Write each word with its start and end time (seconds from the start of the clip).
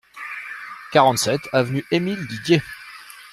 quarante-sept 0.91 1.41
avenue 1.53 1.85
Émile 1.91 2.25
Didier 2.25 2.63